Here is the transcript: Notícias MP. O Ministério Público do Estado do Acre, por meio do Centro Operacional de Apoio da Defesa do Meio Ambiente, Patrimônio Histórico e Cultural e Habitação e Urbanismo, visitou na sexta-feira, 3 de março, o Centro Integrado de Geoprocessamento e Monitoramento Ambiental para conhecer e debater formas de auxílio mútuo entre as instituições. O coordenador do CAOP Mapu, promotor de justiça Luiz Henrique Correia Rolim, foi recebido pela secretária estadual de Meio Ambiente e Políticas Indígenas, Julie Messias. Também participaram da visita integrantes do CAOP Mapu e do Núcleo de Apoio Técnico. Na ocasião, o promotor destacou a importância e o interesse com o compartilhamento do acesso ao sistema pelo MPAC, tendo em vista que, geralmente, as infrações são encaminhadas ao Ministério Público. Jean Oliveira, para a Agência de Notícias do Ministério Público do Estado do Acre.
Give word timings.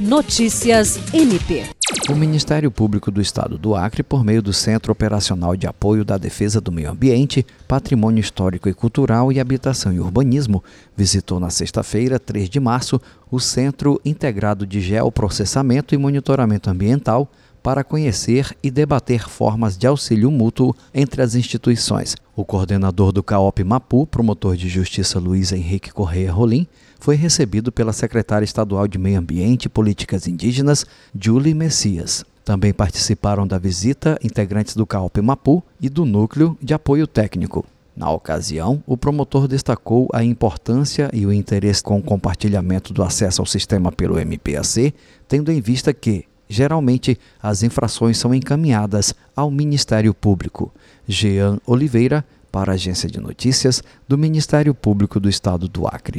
Notícias 0.00 0.98
MP. 1.12 1.66
O 2.08 2.14
Ministério 2.14 2.70
Público 2.70 3.10
do 3.10 3.20
Estado 3.20 3.58
do 3.58 3.74
Acre, 3.74 4.02
por 4.02 4.24
meio 4.24 4.40
do 4.40 4.50
Centro 4.50 4.90
Operacional 4.90 5.54
de 5.54 5.66
Apoio 5.66 6.06
da 6.06 6.16
Defesa 6.16 6.58
do 6.58 6.72
Meio 6.72 6.90
Ambiente, 6.90 7.44
Patrimônio 7.68 8.18
Histórico 8.18 8.66
e 8.66 8.72
Cultural 8.72 9.30
e 9.30 9.38
Habitação 9.38 9.92
e 9.92 10.00
Urbanismo, 10.00 10.64
visitou 10.96 11.38
na 11.38 11.50
sexta-feira, 11.50 12.18
3 12.18 12.48
de 12.48 12.58
março, 12.58 12.98
o 13.30 13.38
Centro 13.38 14.00
Integrado 14.02 14.66
de 14.66 14.80
Geoprocessamento 14.80 15.94
e 15.94 15.98
Monitoramento 15.98 16.70
Ambiental 16.70 17.30
para 17.62 17.84
conhecer 17.84 18.56
e 18.62 18.70
debater 18.70 19.28
formas 19.28 19.76
de 19.76 19.86
auxílio 19.86 20.30
mútuo 20.30 20.74
entre 20.92 21.22
as 21.22 21.34
instituições. 21.34 22.16
O 22.34 22.44
coordenador 22.44 23.12
do 23.12 23.22
CAOP 23.22 23.62
Mapu, 23.64 24.06
promotor 24.06 24.56
de 24.56 24.68
justiça 24.68 25.18
Luiz 25.18 25.52
Henrique 25.52 25.92
Correia 25.92 26.32
Rolim, 26.32 26.66
foi 26.98 27.16
recebido 27.16 27.70
pela 27.70 27.92
secretária 27.92 28.44
estadual 28.44 28.86
de 28.86 28.98
Meio 28.98 29.18
Ambiente 29.18 29.64
e 29.64 29.68
Políticas 29.68 30.26
Indígenas, 30.26 30.84
Julie 31.18 31.54
Messias. 31.54 32.24
Também 32.44 32.72
participaram 32.72 33.46
da 33.46 33.58
visita 33.58 34.18
integrantes 34.22 34.74
do 34.74 34.86
CAOP 34.86 35.20
Mapu 35.20 35.62
e 35.80 35.88
do 35.88 36.04
Núcleo 36.04 36.56
de 36.60 36.74
Apoio 36.74 37.06
Técnico. 37.06 37.64
Na 37.96 38.10
ocasião, 38.10 38.82
o 38.86 38.96
promotor 38.96 39.46
destacou 39.46 40.08
a 40.12 40.24
importância 40.24 41.10
e 41.12 41.26
o 41.26 41.32
interesse 41.32 41.82
com 41.82 41.98
o 41.98 42.02
compartilhamento 42.02 42.94
do 42.94 43.02
acesso 43.02 43.42
ao 43.42 43.46
sistema 43.46 43.92
pelo 43.92 44.18
MPAC, 44.18 44.94
tendo 45.28 45.52
em 45.52 45.60
vista 45.60 45.92
que, 45.92 46.24
geralmente, 46.50 47.16
as 47.40 47.62
infrações 47.62 48.18
são 48.18 48.34
encaminhadas 48.34 49.14
ao 49.34 49.50
Ministério 49.50 50.12
Público. 50.12 50.72
Jean 51.06 51.58
Oliveira, 51.64 52.24
para 52.50 52.72
a 52.72 52.74
Agência 52.74 53.08
de 53.08 53.20
Notícias 53.20 53.82
do 54.08 54.18
Ministério 54.18 54.74
Público 54.74 55.20
do 55.20 55.28
Estado 55.28 55.68
do 55.68 55.86
Acre. 55.86 56.18